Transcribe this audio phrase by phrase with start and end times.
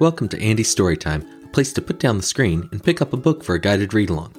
[0.00, 3.16] Welcome to Andy's Storytime, a place to put down the screen and pick up a
[3.16, 4.34] book for a guided read along.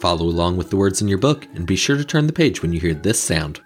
[0.00, 2.62] Follow along with the words in your book and be sure to turn the page
[2.62, 3.60] when you hear this sound.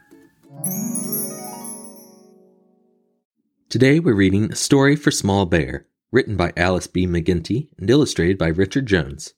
[3.70, 7.06] Today we're reading A Story for Small Bear, written by Alice B.
[7.06, 9.32] McGinty and illustrated by Richard Jones.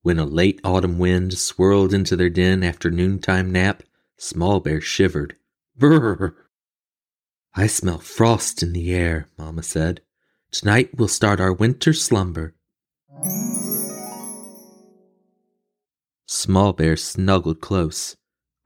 [0.00, 3.82] When a late autumn wind swirled into their den after noontime nap,
[4.16, 5.36] Small Bear shivered.
[5.78, 6.32] Brrr!
[7.54, 10.02] I smell frost in the air, Mamma said.
[10.52, 12.54] Tonight we'll start our winter slumber.
[16.26, 18.16] Small Bear snuggled close.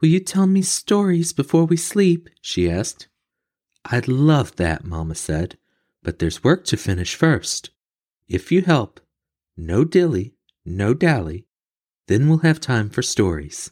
[0.01, 2.29] Will you tell me stories before we sleep?
[2.43, 3.09] she asked.
[3.87, 5.57] I'd love that, Mamma said,
[6.03, 7.71] but there's work to finish first.
[8.29, 9.01] If you help,
[9.57, 11.47] no dilly, no dally,
[12.07, 13.71] then we'll have time for stories.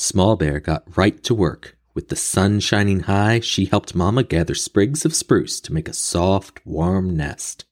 [0.00, 1.76] Small Bear got right to work.
[1.92, 5.92] With the sun shining high, she helped Mama gather sprigs of spruce to make a
[5.92, 7.64] soft, warm nest.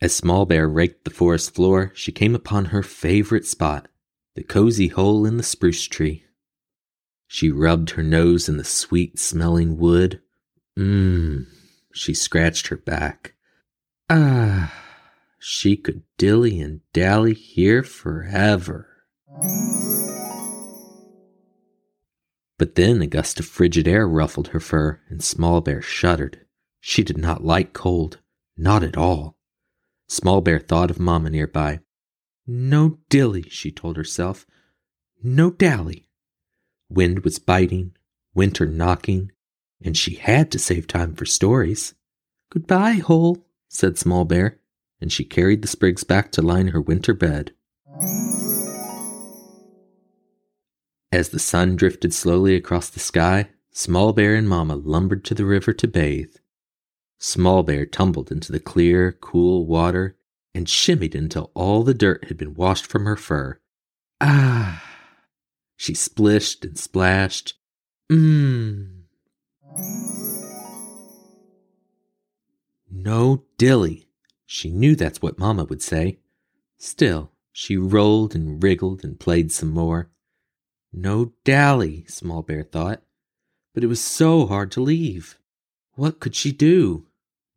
[0.00, 3.88] As Small Bear raked the forest floor, she came upon her favorite spot,
[4.36, 6.26] the cozy hole in the spruce tree.
[7.26, 10.20] She rubbed her nose in the sweet smelling wood.
[10.78, 11.46] Mmm,
[11.92, 13.34] she scratched her back.
[14.08, 14.39] Ah
[15.42, 18.86] she could dilly and dally here forever.
[22.58, 26.44] But then a gust of frigid air ruffled her fur, and Small Bear shuddered.
[26.78, 28.18] She did not like cold,
[28.54, 29.38] not at all.
[30.08, 31.80] Small Bear thought of Mamma nearby.
[32.46, 34.46] No dilly, she told herself.
[35.22, 36.06] No dally.
[36.90, 37.96] Wind was biting,
[38.34, 39.32] winter knocking,
[39.80, 41.94] and she had to save time for stories.
[42.50, 44.60] Goodbye, Hole, said Small Bear,
[45.00, 47.52] and she carried the sprigs back to line her winter bed.
[51.12, 55.44] As the sun drifted slowly across the sky, Small Bear and Mamma lumbered to the
[55.44, 56.36] river to bathe.
[57.18, 60.16] Small Bear tumbled into the clear, cool water
[60.54, 63.60] and shimmied until all the dirt had been washed from her fur.
[64.20, 64.82] Ah!
[65.76, 67.54] She splished and splashed.
[68.10, 69.02] Mmm.
[72.90, 74.09] No dilly,
[74.52, 76.18] she knew that's what Mamma would say.
[76.76, 80.10] Still, she rolled and wriggled and played some more.
[80.92, 83.00] No dally, Small Bear thought,
[83.72, 85.38] but it was so hard to leave.
[85.92, 87.06] What could she do?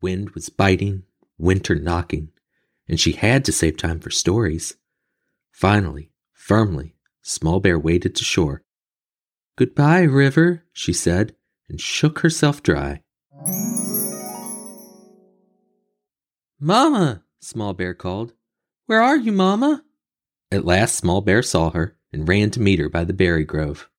[0.04, 1.02] Wind was biting,
[1.40, 2.30] winter knocking,
[2.88, 4.76] and she had to save time for stories.
[5.52, 6.94] Finally, firmly,
[7.24, 8.62] Small Bear waded to shore.
[9.56, 11.36] Goodbye, river, she said,
[11.68, 13.02] and shook herself dry.
[16.66, 17.26] Mamma!
[17.42, 18.32] Small Bear called.
[18.86, 19.84] Where are you, Mamma?
[20.50, 23.90] At last, Small Bear saw her and ran to meet her by the berry grove.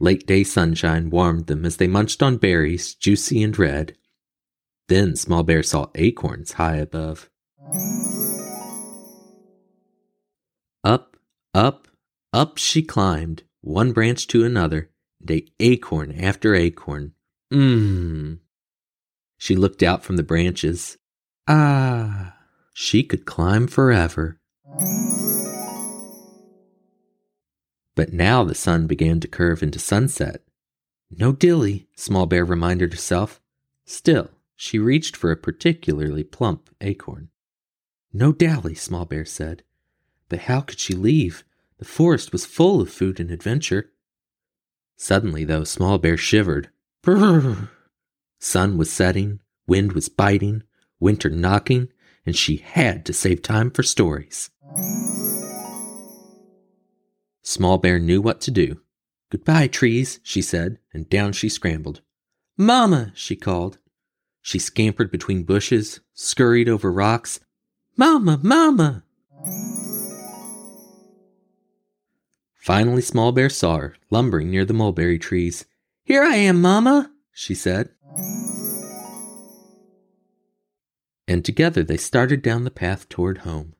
[0.00, 3.96] Late day sunshine warmed them as they munched on berries, juicy and red.
[4.88, 7.30] Then Small Bear saw acorns high above.
[10.82, 11.16] Up,
[11.54, 11.86] up,
[12.32, 14.90] up she climbed, one branch to another,
[15.20, 17.12] and ate acorn after acorn.
[17.52, 18.40] Mmm.
[19.38, 20.98] She looked out from the branches,
[21.46, 22.36] Ah,
[22.72, 24.40] she could climb forever.
[27.94, 30.42] But now the sun began to curve into sunset.
[31.10, 33.40] No dilly, Small Bear reminded herself.
[33.84, 37.28] Still, she reached for a particularly plump acorn.
[38.12, 39.62] No dally, Small Bear said.
[40.28, 41.44] But how could she leave?
[41.78, 43.90] The forest was full of food and adventure.
[44.96, 46.70] Suddenly, though, Small Bear shivered.
[47.02, 47.70] Brrr!
[48.38, 50.62] Sun was setting, wind was biting,
[51.00, 51.88] winter knocking,
[52.24, 54.50] and she had to save time for stories.
[57.42, 58.80] Small Bear knew what to do.
[59.30, 62.02] Goodbye, trees, she said, and down she scrambled.
[62.56, 63.78] Mamma, she called.
[64.42, 67.40] She scampered between bushes, scurried over rocks.
[67.96, 69.04] Mamma, Mamma!
[72.54, 75.64] Finally, Small Bear saw her, lumbering near the mulberry trees.
[76.04, 77.90] Here I am, Mamma, she said
[81.30, 83.72] and together they started down the path toward home.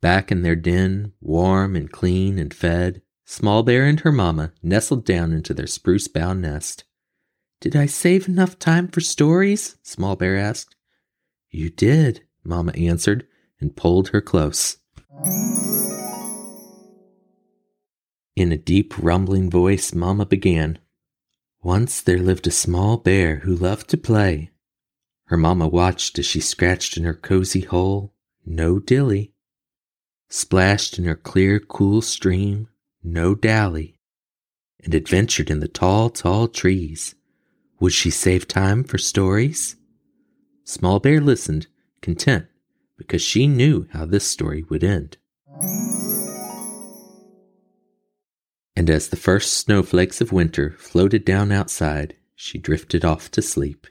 [0.00, 5.04] Back in their den, warm and clean and fed, Small Bear and her mamma nestled
[5.04, 6.82] down into their spruce bound nest.
[7.60, 9.76] Did I save enough time for stories?
[9.84, 10.74] Small Bear asked.
[11.48, 13.28] You did, Mamma answered
[13.60, 14.78] and pulled her close.
[18.34, 20.80] In a deep, rumbling voice, Mamma began,
[21.62, 24.50] once there lived a small bear who loved to play.
[25.26, 28.12] Her mamma watched as she scratched in her cozy hole.
[28.44, 29.32] No dilly.
[30.28, 32.66] splashed in her clear, cool stream,
[33.02, 33.98] no dally,
[34.82, 37.14] and adventured in the tall, tall trees.
[37.80, 39.76] Would she save time for stories?
[40.64, 41.66] Small Bear listened,
[42.00, 42.46] content,
[42.96, 45.18] because she knew how this story would end.
[48.82, 53.86] And as the first snowflakes of winter floated down outside, she drifted off to sleep.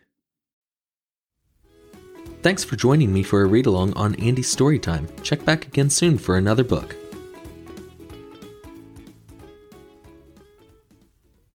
[2.41, 5.07] Thanks for joining me for a read along on Andy's Storytime.
[5.23, 6.97] Check back again soon for another book.